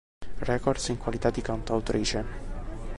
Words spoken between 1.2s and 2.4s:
di cantautrice.